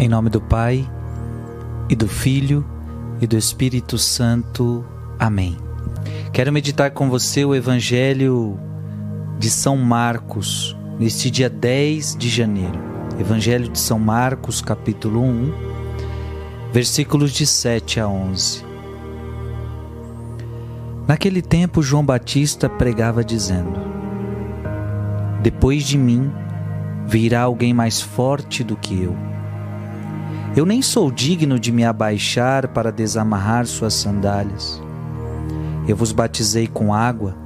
[0.00, 0.88] Em nome do Pai,
[1.88, 2.64] e do Filho,
[3.20, 4.84] e do Espírito Santo.
[5.18, 5.56] Amém.
[6.32, 8.56] Quero meditar com você o Evangelho
[9.40, 12.78] de São Marcos, neste dia 10 de janeiro.
[13.18, 15.52] Evangelho de São Marcos, capítulo 1,
[16.72, 18.64] versículos de 7 a 11.
[21.08, 23.80] Naquele tempo, João Batista pregava dizendo:
[25.42, 26.30] Depois de mim
[27.04, 29.26] virá alguém mais forte do que eu
[30.58, 34.82] eu nem sou digno de me abaixar para desamarrar suas sandálias.
[35.86, 37.36] Eu vos batizei com água,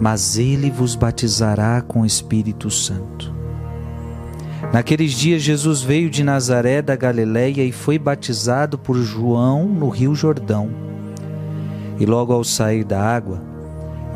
[0.00, 3.34] mas ele vos batizará com o Espírito Santo.
[4.72, 10.14] Naqueles dias, Jesus veio de Nazaré da Galiléia e foi batizado por João no Rio
[10.14, 10.70] Jordão.
[12.00, 13.42] E logo ao sair da água,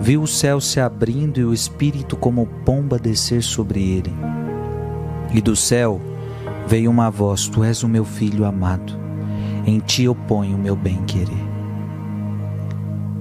[0.00, 4.14] viu o céu se abrindo e o Espírito como pomba descer sobre ele.
[5.30, 6.00] E do céu
[6.66, 8.98] veio uma voz: Tu és o meu filho amado,
[9.66, 11.48] em ti eu ponho o meu bem-querer.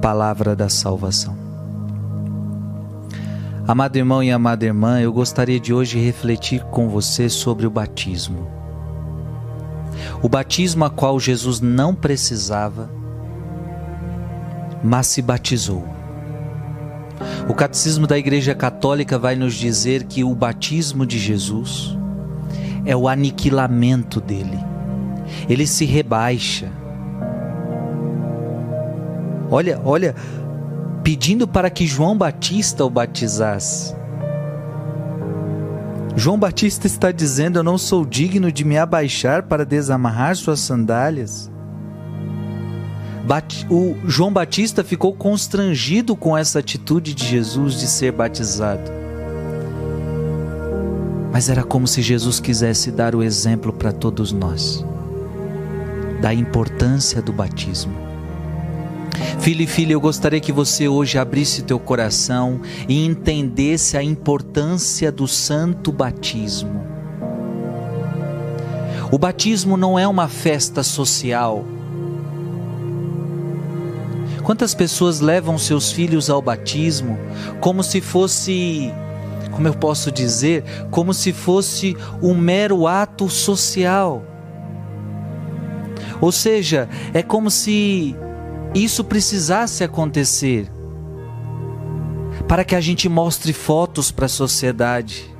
[0.00, 1.44] Palavra da salvação.
[3.66, 8.46] Amado irmão e amada irmã, eu gostaria de hoje refletir com você sobre o batismo.
[10.22, 12.90] O batismo a qual Jesus não precisava,
[14.82, 15.82] mas se batizou.
[17.48, 21.96] O catecismo da Igreja Católica vai nos dizer que o batismo de Jesus
[22.84, 24.58] é o aniquilamento dele.
[25.48, 26.70] Ele se rebaixa.
[29.50, 30.14] Olha, olha,
[31.02, 33.94] pedindo para que João Batista o batizasse.
[36.16, 41.50] João Batista está dizendo: Eu não sou digno de me abaixar para desamarrar suas sandálias.
[43.70, 49.03] O João Batista ficou constrangido com essa atitude de Jesus de ser batizado
[51.34, 54.84] mas era como se Jesus quisesse dar o exemplo para todos nós
[56.22, 57.92] da importância do batismo.
[59.40, 65.10] Filho e filha, eu gostaria que você hoje abrisse teu coração e entendesse a importância
[65.10, 66.86] do santo batismo.
[69.10, 71.64] O batismo não é uma festa social.
[74.44, 77.18] Quantas pessoas levam seus filhos ao batismo
[77.60, 78.94] como se fosse
[79.54, 84.22] como eu posso dizer, como se fosse um mero ato social.
[86.20, 88.16] Ou seja, é como se
[88.74, 90.70] isso precisasse acontecer
[92.48, 95.32] para que a gente mostre fotos para a sociedade.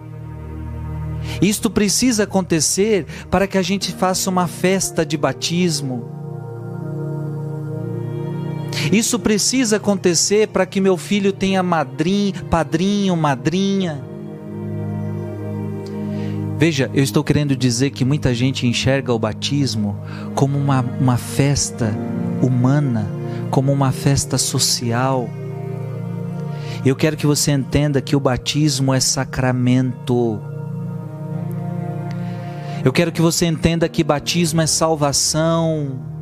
[1.43, 6.14] Isto precisa acontecer para que a gente faça uma festa de batismo.
[8.95, 14.01] Isso precisa acontecer para que meu filho tenha madrinho, padrinho, madrinha.
[16.57, 19.99] Veja, eu estou querendo dizer que muita gente enxerga o batismo
[20.37, 21.93] como uma, uma festa
[22.41, 23.11] humana,
[23.51, 25.29] como uma festa social.
[26.87, 30.41] Eu quero que você entenda que o batismo é sacramento.
[32.85, 36.14] Eu quero que você entenda que batismo é salvação.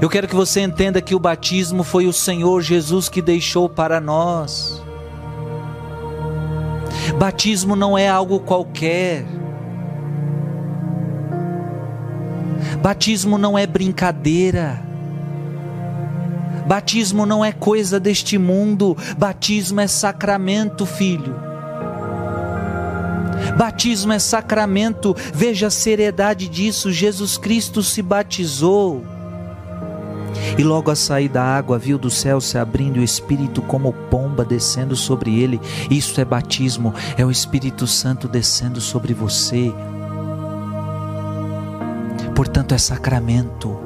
[0.00, 4.00] Eu quero que você entenda que o batismo foi o Senhor Jesus que deixou para
[4.00, 4.82] nós.
[7.18, 9.24] Batismo não é algo qualquer.
[12.82, 14.82] Batismo não é brincadeira.
[16.66, 18.96] Batismo não é coisa deste mundo.
[19.16, 21.36] Batismo é sacramento, filho.
[23.56, 25.14] Batismo é sacramento.
[25.32, 26.90] Veja a seriedade disso.
[26.90, 29.13] Jesus Cristo se batizou
[30.56, 34.44] e logo a sair da água, viu do céu se abrindo o Espírito como pomba
[34.44, 35.60] descendo sobre ele.
[35.90, 39.72] Isso é batismo, é o Espírito Santo descendo sobre você.
[42.34, 43.76] Portanto, é sacramento.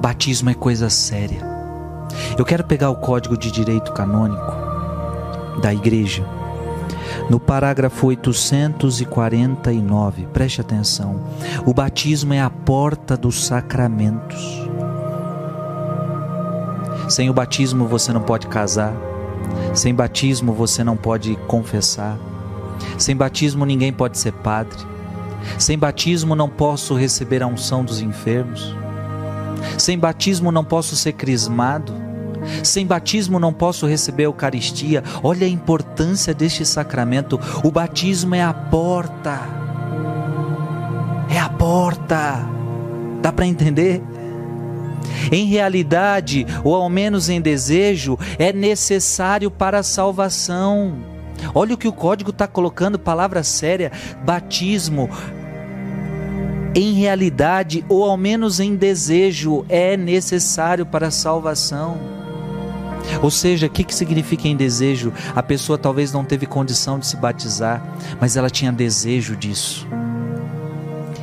[0.00, 1.42] Batismo é coisa séria.
[2.38, 4.64] Eu quero pegar o código de direito canônico
[5.60, 6.24] da igreja
[7.28, 11.20] no parágrafo 849, preste atenção:
[11.64, 14.64] o batismo é a porta dos sacramentos.
[17.08, 18.94] Sem o batismo você não pode casar,
[19.74, 22.18] sem batismo você não pode confessar,
[22.98, 24.78] sem batismo ninguém pode ser padre,
[25.58, 28.74] sem batismo não posso receber a unção dos enfermos,
[29.78, 32.03] sem batismo não posso ser crismado.
[32.62, 35.02] Sem batismo não posso receber a Eucaristia.
[35.22, 37.38] Olha a importância deste sacramento.
[37.62, 39.40] O batismo é a porta.
[41.30, 42.46] É a porta.
[43.22, 44.02] Dá para entender?
[45.32, 50.94] Em realidade, ou ao menos em desejo, é necessário para a salvação.
[51.54, 53.90] Olha o que o código está colocando, palavra séria:
[54.24, 55.08] batismo.
[56.74, 62.23] Em realidade, ou ao menos em desejo, é necessário para a salvação.
[63.22, 65.12] Ou seja, o que, que significa em desejo?
[65.34, 67.82] A pessoa talvez não teve condição de se batizar,
[68.20, 69.86] mas ela tinha desejo disso.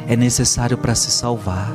[0.07, 1.71] É necessário para se salvar.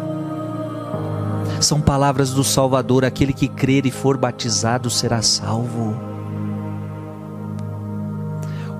[1.61, 5.97] São palavras do Salvador: aquele que crer e for batizado será salvo.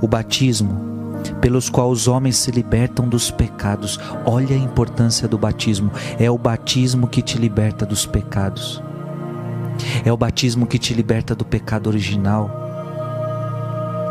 [0.01, 0.87] O batismo
[1.41, 3.99] pelos quais os homens se libertam dos pecados.
[4.25, 5.91] Olha a importância do batismo.
[6.19, 8.83] É o batismo que te liberta dos pecados.
[10.05, 12.51] É o batismo que te liberta do pecado original.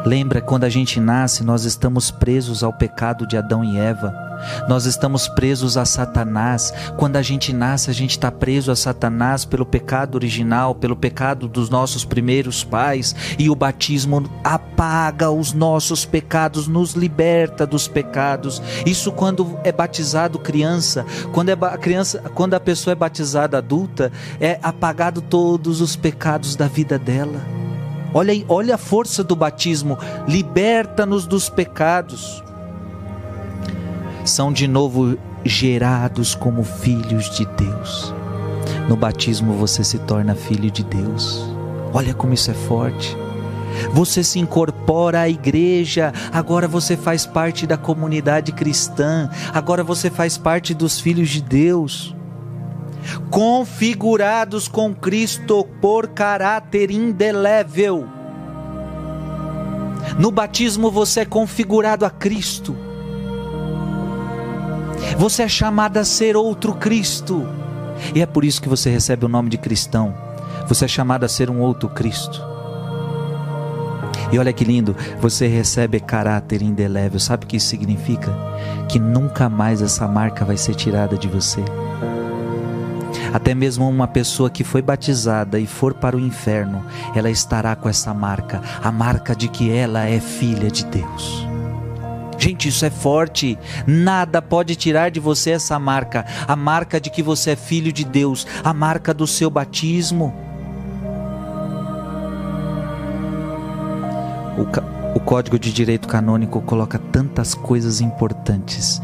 [0.06, 4.25] Lembra quando a gente nasce, nós estamos presos ao pecado de Adão e Eva.
[4.68, 6.74] Nós estamos presos a Satanás.
[6.98, 11.48] Quando a gente nasce, a gente está preso a Satanás pelo pecado original, pelo pecado
[11.48, 13.16] dos nossos primeiros pais.
[13.38, 18.62] E o batismo apaga os nossos pecados, nos liberta dos pecados.
[18.86, 24.12] Isso quando é batizado criança, quando é a criança, quando a pessoa é batizada adulta,
[24.40, 27.40] é apagado todos os pecados da vida dela.
[28.14, 32.45] Olha, olha a força do batismo, liberta-nos dos pecados
[34.26, 38.14] são de novo gerados como filhos de Deus.
[38.90, 41.48] No batismo você se torna filho de Deus.
[41.94, 43.16] Olha como isso é forte.
[43.92, 50.38] Você se incorpora à igreja, agora você faz parte da comunidade cristã, agora você faz
[50.38, 52.16] parte dos filhos de Deus.
[53.30, 58.08] Configurados com Cristo por caráter indelével.
[60.18, 62.85] No batismo você é configurado a Cristo.
[65.18, 67.48] Você é chamado a ser outro Cristo.
[68.14, 70.14] E é por isso que você recebe o nome de cristão.
[70.68, 72.44] Você é chamado a ser um outro Cristo.
[74.32, 77.20] E olha que lindo, você recebe caráter indelével.
[77.20, 78.36] Sabe o que isso significa?
[78.90, 81.64] Que nunca mais essa marca vai ser tirada de você.
[83.34, 86.86] Até mesmo uma pessoa que foi batizada e for para o inferno,
[87.16, 91.55] ela estará com essa marca, a marca de que ela é filha de Deus.
[92.46, 93.58] Gente, isso é forte.
[93.88, 98.06] Nada pode tirar de você essa marca, a marca de que você é filho de
[98.06, 100.32] Deus, a marca do seu batismo.
[104.56, 109.02] O, o Código de Direito Canônico coloca tantas coisas importantes.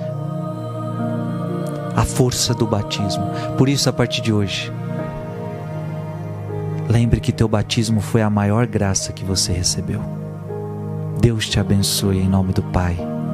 [1.95, 3.25] A força do batismo.
[3.57, 4.71] Por isso, a partir de hoje,
[6.87, 9.99] lembre que teu batismo foi a maior graça que você recebeu.
[11.19, 12.95] Deus te abençoe em nome do Pai